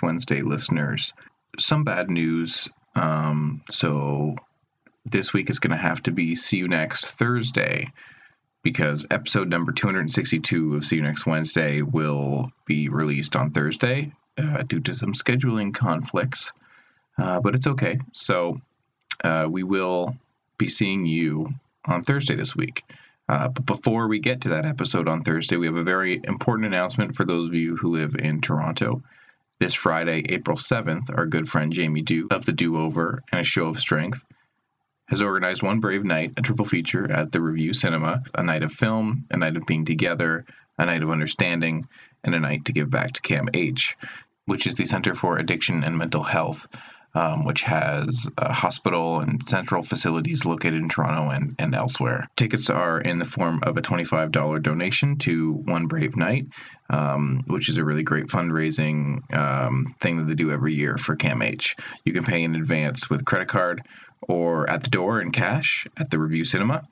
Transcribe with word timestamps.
Wednesday, 0.00 0.42
listeners. 0.42 1.12
Some 1.58 1.84
bad 1.84 2.08
news. 2.08 2.68
Um, 2.94 3.62
so 3.70 4.36
this 5.04 5.32
week 5.32 5.50
is 5.50 5.58
going 5.58 5.72
to 5.72 5.76
have 5.76 6.02
to 6.04 6.12
be 6.12 6.36
see 6.36 6.58
you 6.58 6.68
next 6.68 7.10
Thursday 7.12 7.88
because 8.62 9.06
episode 9.10 9.48
number 9.48 9.72
262 9.72 10.76
of 10.76 10.86
see 10.86 10.96
you 10.96 11.02
next 11.02 11.26
Wednesday 11.26 11.82
will 11.82 12.52
be 12.64 12.88
released 12.88 13.34
on 13.34 13.50
Thursday 13.50 14.12
uh, 14.38 14.62
due 14.62 14.80
to 14.80 14.94
some 14.94 15.14
scheduling 15.14 15.74
conflicts. 15.74 16.52
Uh, 17.18 17.40
but 17.40 17.54
it's 17.54 17.66
okay. 17.66 17.98
So 18.12 18.60
uh, 19.22 19.46
we 19.50 19.62
will 19.62 20.16
be 20.58 20.68
seeing 20.68 21.06
you 21.06 21.52
on 21.84 22.02
Thursday 22.02 22.36
this 22.36 22.54
week. 22.54 22.84
Uh, 23.28 23.48
but 23.48 23.66
before 23.66 24.08
we 24.08 24.18
get 24.18 24.42
to 24.42 24.50
that 24.50 24.64
episode 24.64 25.08
on 25.08 25.22
Thursday, 25.22 25.56
we 25.56 25.66
have 25.66 25.76
a 25.76 25.82
very 25.82 26.20
important 26.24 26.66
announcement 26.66 27.14
for 27.14 27.24
those 27.24 27.48
of 27.48 27.54
you 27.54 27.76
who 27.76 27.90
live 27.90 28.14
in 28.14 28.40
Toronto. 28.40 29.02
This 29.62 29.74
Friday, 29.74 30.24
April 30.28 30.56
7th, 30.56 31.16
our 31.16 31.24
good 31.24 31.48
friend 31.48 31.72
Jamie 31.72 32.02
Dew 32.02 32.26
of 32.32 32.44
the 32.44 32.52
Do 32.52 32.78
Over 32.78 33.22
and 33.30 33.42
a 33.42 33.44
Show 33.44 33.68
of 33.68 33.78
Strength 33.78 34.20
has 35.06 35.22
organized 35.22 35.62
One 35.62 35.78
Brave 35.78 36.04
Night, 36.04 36.32
a 36.36 36.42
triple 36.42 36.64
feature 36.64 37.08
at 37.08 37.30
the 37.30 37.40
Revue 37.40 37.72
Cinema, 37.72 38.22
a 38.34 38.42
night 38.42 38.64
of 38.64 38.72
film, 38.72 39.24
a 39.30 39.36
night 39.36 39.56
of 39.56 39.64
being 39.64 39.84
together, 39.84 40.46
a 40.78 40.86
night 40.86 41.04
of 41.04 41.10
understanding, 41.10 41.86
and 42.24 42.34
a 42.34 42.40
night 42.40 42.64
to 42.64 42.72
give 42.72 42.90
back 42.90 43.12
to 43.12 43.22
CAMH, 43.22 43.94
which 44.46 44.66
is 44.66 44.74
the 44.74 44.84
Center 44.84 45.14
for 45.14 45.38
Addiction 45.38 45.84
and 45.84 45.96
Mental 45.96 46.24
Health, 46.24 46.66
um, 47.14 47.44
which 47.44 47.62
has 47.62 48.28
a 48.38 48.52
hospital 48.52 49.20
and 49.20 49.42
central 49.42 49.82
facilities 49.82 50.44
located 50.44 50.80
in 50.80 50.88
Toronto 50.88 51.30
and, 51.30 51.56
and 51.58 51.74
elsewhere. 51.74 52.28
Tickets 52.36 52.70
are 52.70 53.00
in 53.00 53.18
the 53.18 53.24
form 53.24 53.60
of 53.62 53.76
a 53.76 53.82
$25 53.82 54.62
donation 54.62 55.18
to 55.18 55.52
One 55.52 55.86
Brave 55.86 56.16
Night, 56.16 56.46
um, 56.88 57.42
which 57.46 57.68
is 57.68 57.76
a 57.76 57.84
really 57.84 58.02
great 58.02 58.26
fundraising 58.26 59.32
um, 59.34 59.86
thing 60.00 60.18
that 60.18 60.24
they 60.24 60.34
do 60.34 60.50
every 60.52 60.74
year 60.74 60.96
for 60.96 61.16
CAMH. 61.16 61.78
You 62.04 62.12
can 62.12 62.24
pay 62.24 62.42
in 62.42 62.54
advance 62.54 63.10
with 63.10 63.24
credit 63.24 63.48
card 63.48 63.82
or 64.22 64.68
at 64.70 64.82
the 64.82 64.90
door 64.90 65.20
in 65.20 65.32
cash 65.32 65.86
at 65.96 66.10
the 66.10 66.18
Revue 66.18 66.44
Cinema. 66.44 66.86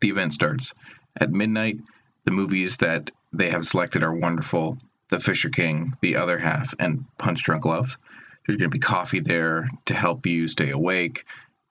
The 0.00 0.10
event 0.10 0.32
starts 0.32 0.72
at 1.18 1.30
midnight. 1.30 1.78
The 2.24 2.30
movies 2.30 2.78
that 2.78 3.10
they 3.32 3.50
have 3.50 3.66
selected 3.66 4.02
are 4.02 4.12
wonderful 4.12 4.78
The 5.10 5.20
Fisher 5.20 5.50
King, 5.50 5.92
The 6.00 6.16
Other 6.16 6.38
Half, 6.38 6.74
and 6.78 7.04
Punch 7.18 7.42
Drunk 7.42 7.64
Love. 7.64 7.98
There's 8.46 8.58
going 8.58 8.70
to 8.70 8.74
be 8.74 8.78
coffee 8.78 9.20
there 9.20 9.68
to 9.86 9.94
help 9.94 10.26
you 10.26 10.48
stay 10.48 10.70
awake, 10.70 11.24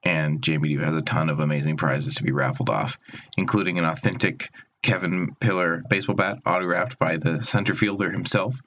and 0.03 0.41
Jamie 0.41 0.69
Dew 0.69 0.80
has 0.80 0.96
a 0.96 1.02
ton 1.02 1.30
of 1.30 1.40
amazing 1.40 1.78
prizes 1.78 2.16
to 2.16 2.24
be 2.24 2.31
raffled 2.31 2.69
off, 2.69 3.00
including 3.38 3.80
an 3.80 3.86
authentic 3.86 4.50
Kevin 4.84 5.36
Pillar 5.40 5.84
baseball 5.90 6.16
bat 6.16 6.40
autographed 6.46 7.00
by 7.00 7.18
the 7.18 7.44
center 7.44 7.74
fielder 7.74 8.12
himself, 8.12 8.59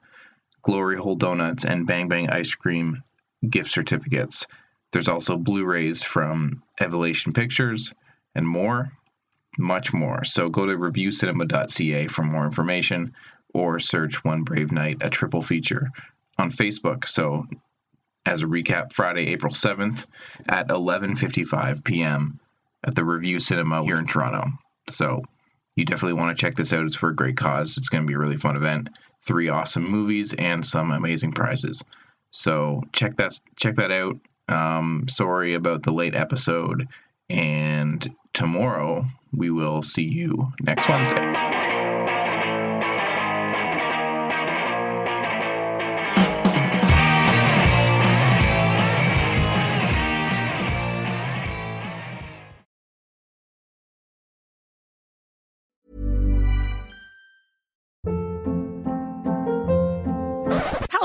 glory 0.61 0.97
hole 0.97 1.15
donuts, 1.15 1.63
and 1.63 1.87
Bang 1.87 2.09
Bang 2.09 2.29
ice 2.29 2.53
cream 2.55 3.03
gift 3.47 3.71
certificates. 3.71 4.47
There's 4.91 5.07
also 5.07 5.37
Blu-rays 5.37 6.03
from 6.03 6.63
Evolution 6.79 7.31
Pictures 7.31 7.93
and 8.35 8.47
more, 8.47 8.91
much 9.57 9.93
more. 9.93 10.23
So 10.23 10.49
go 10.49 10.65
to 10.65 10.75
revuecinema.ca 10.75 12.07
for 12.07 12.23
more 12.23 12.45
information 12.45 13.13
or 13.53 13.79
search 13.79 14.23
One 14.23 14.43
Brave 14.43 14.71
Night, 14.71 14.97
a 15.01 15.09
triple 15.09 15.41
feature 15.41 15.89
on 16.37 16.51
Facebook. 16.51 17.07
So 17.07 17.47
as 18.29 18.43
a 18.43 18.45
recap, 18.45 18.93
Friday, 18.93 19.29
April 19.29 19.53
7th 19.53 20.05
at 20.47 20.67
11:55 20.67 21.83
p.m. 21.83 22.39
at 22.83 22.95
the 22.95 23.03
Revue 23.03 23.39
Cinema 23.39 23.83
here 23.83 23.97
in 23.97 24.05
Toronto. 24.05 24.51
So 24.87 25.23
you 25.75 25.83
definitely 25.83 26.19
want 26.19 26.37
to 26.37 26.39
check 26.39 26.55
this 26.55 26.71
out. 26.71 26.85
It's 26.85 26.95
for 26.95 27.09
a 27.09 27.15
great 27.15 27.37
cause. 27.37 27.77
It's 27.77 27.89
going 27.89 28.03
to 28.03 28.07
be 28.07 28.13
a 28.13 28.19
really 28.19 28.37
fun 28.37 28.55
event. 28.55 28.89
Three 29.23 29.49
awesome 29.49 29.89
movies 29.89 30.33
and 30.33 30.65
some 30.65 30.91
amazing 30.91 31.31
prizes. 31.31 31.83
So 32.31 32.83
check 32.93 33.15
that 33.17 33.39
check 33.55 33.75
that 33.75 33.91
out. 33.91 34.17
Um, 34.47 35.05
sorry 35.09 35.55
about 35.55 35.81
the 35.83 35.91
late 35.91 36.15
episode, 36.15 36.87
and 37.29 38.07
tomorrow 38.33 39.05
we 39.31 39.49
will 39.49 39.81
see 39.81 40.03
you 40.03 40.51
next 40.61 40.87
Wednesday. 40.87 42.68